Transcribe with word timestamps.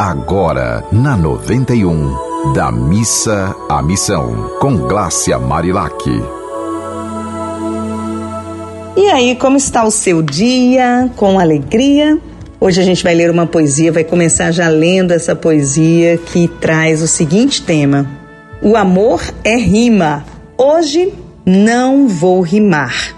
agora 0.00 0.82
na 0.90 1.14
91, 1.14 2.54
da 2.54 2.72
missa 2.72 3.54
à 3.68 3.82
missão, 3.82 4.50
com 4.58 4.74
Glácia 4.74 5.38
Marilac. 5.38 6.08
E 8.96 9.06
aí, 9.10 9.36
como 9.36 9.58
está 9.58 9.84
o 9.84 9.90
seu 9.90 10.22
dia? 10.22 11.10
Com 11.16 11.38
alegria? 11.38 12.18
Hoje 12.58 12.80
a 12.80 12.82
gente 12.82 13.04
vai 13.04 13.14
ler 13.14 13.30
uma 13.30 13.46
poesia, 13.46 13.92
vai 13.92 14.02
começar 14.02 14.52
já 14.52 14.70
lendo 14.70 15.12
essa 15.12 15.36
poesia 15.36 16.16
que 16.16 16.48
traz 16.48 17.02
o 17.02 17.06
seguinte 17.06 17.60
tema: 17.60 18.06
O 18.62 18.76
amor 18.76 19.20
é 19.44 19.56
rima. 19.56 20.24
Hoje 20.56 21.12
não 21.44 22.08
vou 22.08 22.40
rimar. 22.40 23.14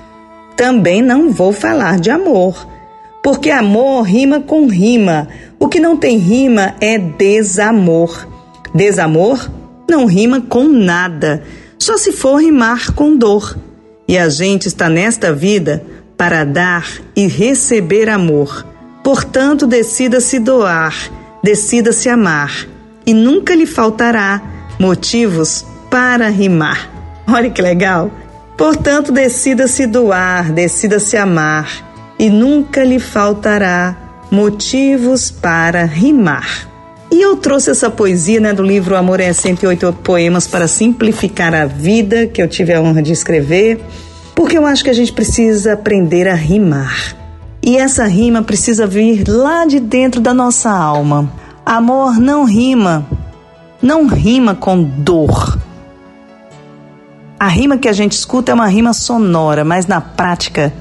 Também 0.57 1.01
não 1.01 1.30
vou 1.30 1.53
falar 1.53 2.01
de 2.01 2.11
amor, 2.11 2.67
porque 3.23 3.50
amor 3.50 4.02
rima 4.02 4.41
com 4.41 4.66
rima. 4.66 5.29
O 5.59 5.68
que 5.68 5.79
não 5.79 5.96
tem 5.96 6.18
rima 6.18 6.75
é 6.80 6.98
desamor. 6.98 8.28
Desamor 8.74 9.48
não 9.88 10.06
rima 10.06 10.41
com 10.41 10.64
nada, 10.64 11.42
só 11.78 11.98
se 11.98 12.12
for 12.12 12.41
rimar 12.41 12.92
com 12.95 13.16
dor. 13.16 13.56
E 14.09 14.16
a 14.16 14.28
gente 14.28 14.66
está 14.66 14.88
nesta 14.88 15.33
vida 15.33 15.84
para 16.16 16.45
dar 16.45 16.87
e 17.14 17.27
receber 17.27 18.09
amor. 18.09 18.66
Portanto, 19.05 19.66
decida 19.66 20.20
se 20.20 20.39
doar, 20.39 20.95
decida 21.42 21.92
se 21.92 22.09
amar, 22.09 22.66
e 23.05 23.12
nunca 23.12 23.55
lhe 23.55 23.66
faltará 23.66 24.41
motivos 24.78 25.64
para 25.91 26.28
rimar. 26.28 26.91
Olha 27.27 27.50
que 27.50 27.61
legal! 27.61 28.11
Portanto, 28.56 29.11
decida 29.11 29.66
se 29.66 29.86
doar, 29.86 30.52
decida 30.52 31.00
se 31.00 31.16
amar, 31.16 31.91
e 32.23 32.31
nunca 32.31 32.85
lhe 32.85 33.01
faltará 33.01 33.97
motivos 34.31 35.29
para 35.29 35.85
rimar. 35.85 36.69
E 37.11 37.21
eu 37.21 37.37
trouxe 37.37 37.73
essa 37.73 37.91
poesia 37.91 38.39
né, 38.39 38.53
do 38.53 38.62
livro 38.62 38.97
Amor 38.97 39.19
é 39.19 39.33
108 39.33 39.93
Poemas 40.05 40.47
para 40.47 40.69
Simplificar 40.69 41.53
a 41.53 41.67
Vida, 41.67 42.29
que 42.29 42.41
eu 42.41 42.47
tive 42.47 42.73
a 42.73 42.81
honra 42.81 43.03
de 43.03 43.11
escrever, 43.11 43.84
porque 44.37 44.56
eu 44.56 44.64
acho 44.64 44.84
que 44.84 44.91
a 44.91 44.92
gente 44.92 45.12
precisa 45.12 45.73
aprender 45.73 46.29
a 46.29 46.34
rimar. 46.34 47.17
E 47.61 47.77
essa 47.77 48.06
rima 48.06 48.41
precisa 48.41 48.86
vir 48.86 49.27
lá 49.27 49.67
de 49.67 49.81
dentro 49.81 50.20
da 50.20 50.33
nossa 50.33 50.70
alma. 50.70 51.29
Amor 51.67 52.20
não 52.20 52.45
rima, 52.45 53.05
não 53.83 54.07
rima 54.07 54.55
com 54.55 54.81
dor. 54.81 55.59
A 57.39 57.48
rima 57.48 57.79
que 57.79 57.89
a 57.89 57.92
gente 57.92 58.12
escuta 58.12 58.53
é 58.53 58.55
uma 58.55 58.69
rima 58.69 58.92
sonora, 58.92 59.64
mas 59.64 59.89
na 59.89 60.01
prática, 60.01 60.73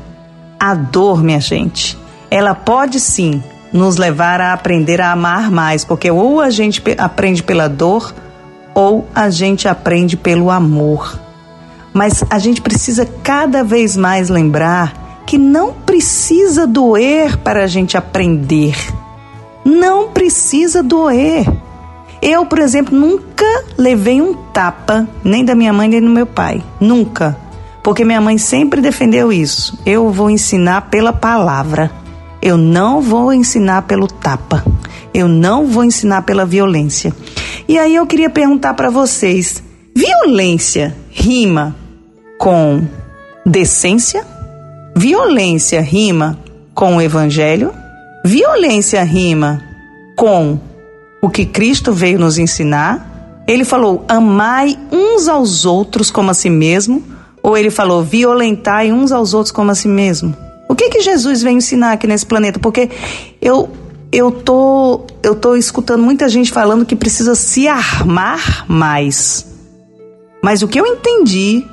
a 0.61 0.75
dor, 0.75 1.23
minha 1.23 1.39
gente, 1.39 1.97
ela 2.29 2.53
pode 2.53 2.99
sim 2.99 3.41
nos 3.73 3.97
levar 3.97 4.39
a 4.39 4.53
aprender 4.53 5.01
a 5.01 5.11
amar 5.11 5.49
mais, 5.49 5.83
porque 5.83 6.11
ou 6.11 6.39
a 6.39 6.51
gente 6.51 6.83
aprende 6.99 7.41
pela 7.41 7.67
dor 7.67 8.13
ou 8.75 9.07
a 9.15 9.31
gente 9.31 9.67
aprende 9.67 10.15
pelo 10.15 10.51
amor. 10.51 11.19
Mas 11.91 12.23
a 12.29 12.37
gente 12.37 12.61
precisa 12.61 13.07
cada 13.23 13.63
vez 13.63 13.97
mais 13.97 14.29
lembrar 14.29 15.23
que 15.25 15.35
não 15.35 15.73
precisa 15.73 16.67
doer 16.67 17.37
para 17.37 17.63
a 17.63 17.67
gente 17.67 17.97
aprender. 17.97 18.77
Não 19.65 20.09
precisa 20.09 20.83
doer. 20.83 21.51
Eu, 22.21 22.45
por 22.45 22.59
exemplo, 22.59 22.95
nunca 22.95 23.45
levei 23.79 24.21
um 24.21 24.35
tapa, 24.53 25.07
nem 25.23 25.43
da 25.43 25.55
minha 25.55 25.73
mãe 25.73 25.87
nem 25.89 26.01
do 26.01 26.09
meu 26.09 26.27
pai. 26.27 26.63
Nunca. 26.79 27.35
Porque 27.83 28.05
minha 28.05 28.21
mãe 28.21 28.37
sempre 28.37 28.81
defendeu 28.81 29.31
isso. 29.31 29.77
Eu 29.85 30.09
vou 30.11 30.29
ensinar 30.29 30.89
pela 30.89 31.11
palavra. 31.11 31.91
Eu 32.41 32.57
não 32.57 33.01
vou 33.01 33.33
ensinar 33.33 33.83
pelo 33.83 34.07
tapa. 34.07 34.63
Eu 35.13 35.27
não 35.27 35.65
vou 35.65 35.83
ensinar 35.83 36.21
pela 36.23 36.45
violência. 36.45 37.13
E 37.67 37.77
aí 37.77 37.95
eu 37.95 38.05
queria 38.05 38.29
perguntar 38.29 38.73
para 38.73 38.89
vocês: 38.89 39.63
violência 39.95 40.95
rima 41.09 41.75
com 42.37 42.87
decência? 43.45 44.25
Violência 44.95 45.81
rima 45.81 46.39
com 46.73 46.97
o 46.97 47.01
evangelho? 47.01 47.73
Violência 48.23 49.03
rima 49.03 49.61
com 50.15 50.59
o 51.21 51.29
que 51.29 51.45
Cristo 51.45 51.93
veio 51.93 52.19
nos 52.19 52.37
ensinar? 52.37 53.43
Ele 53.47 53.65
falou: 53.65 54.05
amai 54.07 54.77
uns 54.91 55.27
aos 55.27 55.65
outros 55.65 56.09
como 56.09 56.31
a 56.31 56.33
si 56.33 56.49
mesmo? 56.49 57.03
Ou 57.41 57.57
ele 57.57 57.69
falou: 57.69 58.03
violentai 58.03 58.91
uns 58.91 59.11
aos 59.11 59.33
outros 59.33 59.51
como 59.51 59.71
a 59.71 59.75
si 59.75 59.87
mesmo? 59.87 60.35
O 60.69 60.75
que 60.75 60.89
que 60.89 61.01
Jesus 61.01 61.41
veio 61.41 61.57
ensinar 61.57 61.93
aqui 61.93 62.07
nesse 62.07 62.25
planeta? 62.25 62.59
Porque 62.59 62.89
eu 63.41 63.69
eu 64.11 64.31
tô 64.31 65.05
eu 65.23 65.35
tô 65.35 65.55
escutando 65.55 66.03
muita 66.03 66.27
gente 66.27 66.51
falando 66.51 66.85
que 66.85 66.95
precisa 66.95 67.35
se 67.35 67.67
armar 67.67 68.65
mais. 68.67 69.45
Mas 70.43 70.61
o 70.61 70.67
que 70.67 70.79
eu 70.79 70.85
entendi 70.85 71.65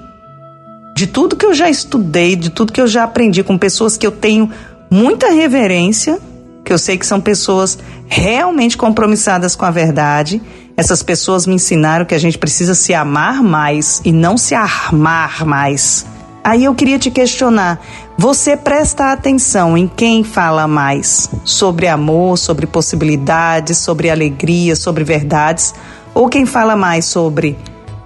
de 0.96 1.06
tudo 1.06 1.36
que 1.36 1.46
eu 1.46 1.54
já 1.54 1.70
estudei, 1.70 2.34
de 2.34 2.50
tudo 2.50 2.72
que 2.72 2.80
eu 2.80 2.86
já 2.86 3.04
aprendi 3.04 3.42
com 3.42 3.56
pessoas 3.56 3.96
que 3.96 4.06
eu 4.06 4.10
tenho 4.10 4.50
muita 4.90 5.30
reverência, 5.30 6.18
que 6.64 6.72
eu 6.72 6.78
sei 6.78 6.98
que 6.98 7.06
são 7.06 7.20
pessoas 7.20 7.78
realmente 8.08 8.76
compromissadas 8.76 9.54
com 9.54 9.64
a 9.64 9.70
verdade. 9.70 10.40
Essas 10.76 11.02
pessoas 11.02 11.46
me 11.46 11.54
ensinaram 11.54 12.04
que 12.04 12.14
a 12.14 12.18
gente 12.18 12.38
precisa 12.38 12.74
se 12.74 12.94
amar 12.94 13.42
mais 13.42 14.00
e 14.04 14.12
não 14.12 14.36
se 14.36 14.54
armar 14.54 15.44
mais. 15.44 16.06
Aí 16.42 16.64
eu 16.64 16.74
queria 16.74 16.98
te 16.98 17.10
questionar: 17.10 17.80
você 18.16 18.56
presta 18.56 19.12
atenção 19.12 19.76
em 19.76 19.86
quem 19.86 20.24
fala 20.24 20.66
mais 20.66 21.28
sobre 21.44 21.88
amor, 21.88 22.38
sobre 22.38 22.66
possibilidades, 22.66 23.78
sobre 23.78 24.08
alegria, 24.08 24.74
sobre 24.74 25.04
verdades, 25.04 25.74
ou 26.14 26.28
quem 26.28 26.46
fala 26.46 26.74
mais 26.74 27.04
sobre 27.04 27.56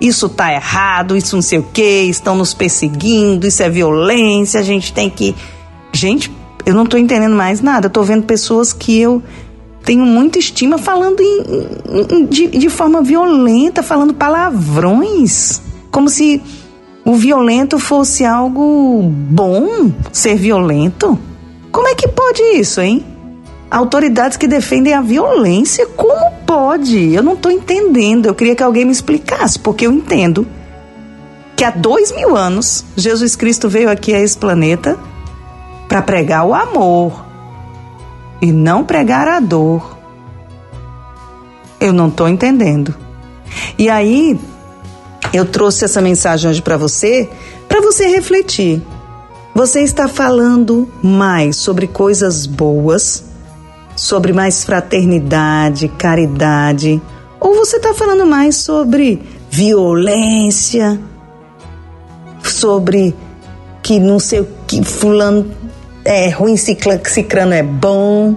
isso 0.00 0.28
tá 0.28 0.52
errado, 0.52 1.16
isso 1.16 1.36
não 1.36 1.42
sei 1.42 1.60
o 1.60 1.62
que, 1.62 2.02
estão 2.02 2.34
nos 2.34 2.52
perseguindo, 2.52 3.46
isso 3.46 3.62
é 3.62 3.70
violência, 3.70 4.58
a 4.58 4.62
gente 4.62 4.92
tem 4.92 5.08
que. 5.08 5.32
Gente, 5.92 6.32
eu 6.66 6.74
não 6.74 6.84
tô 6.84 6.96
entendendo 6.96 7.36
mais 7.36 7.60
nada. 7.60 7.86
Eu 7.86 7.91
tô 7.91 8.02
vendo 8.02 8.24
pessoas 8.24 8.72
que 8.72 8.98
eu 9.00 9.22
tenho 9.84 10.04
muita 10.04 10.38
estima 10.38 10.78
falando 10.78 11.20
em, 11.20 11.43
em, 12.10 12.26
de, 12.26 12.47
de 12.48 12.69
forma 12.69 13.03
violenta, 13.03 13.82
falando 13.82 14.15
palavrões. 14.15 15.60
Como 15.91 16.09
se 16.09 16.43
o 17.04 17.15
violento 17.15 17.78
fosse 17.78 18.25
algo 18.25 19.03
bom, 19.03 19.92
ser 20.12 20.37
violento. 20.37 21.19
Como 21.71 21.88
é 21.88 21.94
que 21.94 22.06
pode 22.09 22.42
isso, 22.54 22.81
hein? 22.81 23.04
Autoridades 23.71 24.37
que 24.37 24.47
defendem 24.47 24.92
a 24.92 25.00
violência, 25.00 25.87
como 25.97 26.31
pode? 26.47 27.12
Eu 27.12 27.22
não 27.22 27.32
estou 27.32 27.50
entendendo. 27.50 28.26
Eu 28.26 28.34
queria 28.34 28.54
que 28.54 28.62
alguém 28.62 28.84
me 28.84 28.92
explicasse, 28.92 29.59
porque 29.59 29.87
eu 29.87 29.92
entendo 29.92 30.47
que 31.56 31.65
há 31.65 31.71
dois 31.71 32.12
mil 32.12 32.37
anos 32.37 32.84
Jesus 32.97 33.34
Cristo 33.34 33.69
veio 33.69 33.91
aqui 33.91 34.15
a 34.15 34.21
esse 34.21 34.37
planeta 34.37 34.98
para 35.88 36.03
pregar 36.03 36.44
o 36.44 36.54
amor 36.54 37.31
e 38.42 38.53
não 38.53 38.84
pregar 38.84 39.26
a 39.26 39.41
dor. 39.41 39.97
Eu 41.80 41.92
não 41.94 42.08
estou 42.08 42.28
entendendo. 42.28 42.94
E 43.78 43.88
aí, 43.88 44.38
eu 45.32 45.47
trouxe 45.47 45.86
essa 45.86 46.03
mensagem 46.03 46.50
hoje 46.50 46.60
para 46.60 46.76
você, 46.76 47.30
para 47.69 47.80
você 47.80 48.08
refletir. 48.08 48.82
Você 49.54 49.80
está 49.80 50.08
falando 50.08 50.91
mais 51.03 51.56
sobre 51.56 51.86
coisas 51.86 52.44
boas 52.44 53.32
sobre 53.97 54.32
mais 54.32 54.64
fraternidade, 54.64 55.88
caridade? 55.88 57.00
Ou 57.38 57.54
você 57.54 57.76
está 57.76 57.92
falando 57.92 58.26
mais 58.26 58.56
sobre 58.56 59.20
violência, 59.50 61.00
sobre 62.42 63.14
que 63.82 63.98
não 63.98 64.19
sei 64.19 64.41
o 64.41 64.48
que 64.66 64.82
fulano 64.84 65.50
é 66.04 66.28
ruim, 66.28 66.56
ciclano 66.56 67.54
é 67.54 67.62
bom? 67.62 68.34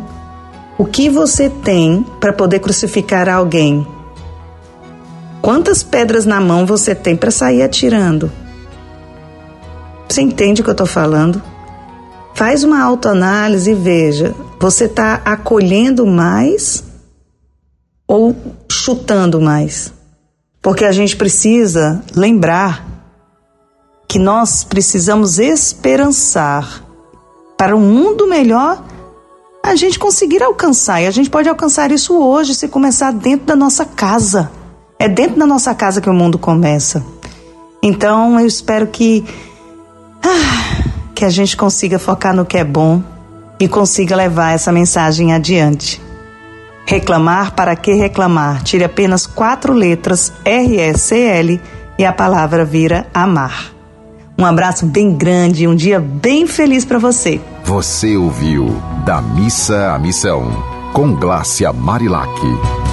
O 0.77 0.85
que 0.85 1.09
você 1.09 1.49
tem 1.49 2.05
para 2.19 2.33
poder 2.33 2.59
crucificar 2.59 3.29
alguém? 3.29 3.87
Quantas 5.41 5.83
pedras 5.83 6.25
na 6.25 6.41
mão 6.41 6.65
você 6.65 6.93
tem 6.93 7.15
para 7.15 7.31
sair 7.31 7.61
atirando? 7.61 8.31
Você 10.07 10.21
entende 10.21 10.61
o 10.61 10.63
que 10.63 10.69
eu 10.69 10.73
estou 10.73 10.87
falando? 10.87 11.41
Faz 12.33 12.63
uma 12.63 12.83
autoanálise 12.83 13.71
e 13.71 13.75
veja 13.75 14.35
você 14.59 14.85
está 14.85 15.21
acolhendo 15.23 16.05
mais 16.05 16.83
ou 18.07 18.35
chutando 18.69 19.39
mais? 19.39 19.93
Porque 20.61 20.83
a 20.83 20.91
gente 20.91 21.15
precisa 21.15 22.01
lembrar 22.15 22.85
que 24.07 24.19
nós 24.19 24.63
precisamos 24.63 25.39
esperançar 25.39 26.84
para 27.65 27.75
um 27.75 27.79
mundo 27.79 28.27
melhor 28.27 28.79
a 29.63 29.75
gente 29.75 29.97
conseguir 29.97 30.43
alcançar. 30.43 31.01
E 31.01 31.07
a 31.07 31.11
gente 31.11 31.31
pode 31.31 31.49
alcançar 31.49 31.91
isso 31.91 32.15
hoje 32.15 32.53
se 32.53 32.67
começar 32.67 33.11
dentro 33.11 33.47
da 33.47 33.55
nossa 33.55 33.83
casa. 33.83 34.51
É 34.99 35.09
dentro 35.09 35.39
da 35.39 35.47
nossa 35.47 35.73
casa 35.73 35.99
que 35.99 36.07
o 36.07 36.13
mundo 36.13 36.37
começa. 36.37 37.03
Então 37.81 38.39
eu 38.39 38.45
espero 38.45 38.85
que 38.85 39.25
ah, 40.23 40.91
que 41.15 41.25
a 41.25 41.29
gente 41.31 41.57
consiga 41.57 41.97
focar 41.97 42.35
no 42.35 42.45
que 42.45 42.55
é 42.55 42.63
bom 42.63 43.01
e 43.59 43.67
consiga 43.67 44.15
levar 44.15 44.51
essa 44.51 44.71
mensagem 44.71 45.33
adiante. 45.33 45.99
Reclamar 46.85 47.55
para 47.55 47.75
que 47.75 47.93
reclamar? 47.93 48.61
Tire 48.61 48.83
apenas 48.83 49.25
quatro 49.25 49.73
letras 49.73 50.31
RSL 50.45 51.59
e 51.97 52.05
a 52.05 52.13
palavra 52.13 52.63
vira 52.63 53.07
amar. 53.11 53.74
Um 54.37 54.45
abraço 54.45 54.85
bem 54.85 55.15
grande 55.15 55.63
e 55.63 55.67
um 55.67 55.75
dia 55.75 55.99
bem 55.99 56.45
feliz 56.45 56.83
para 56.83 56.99
você. 56.99 57.39
Você 57.63 58.17
ouviu 58.17 58.67
Da 59.05 59.21
Missa 59.21 59.93
à 59.93 59.99
Missão, 59.99 60.51
com 60.93 61.15
Glácia 61.15 61.71
Marilac. 61.71 62.84